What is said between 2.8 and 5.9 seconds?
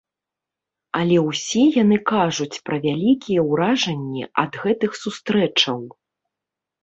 вялікія ўражанні ад гэтых сустрэчаў.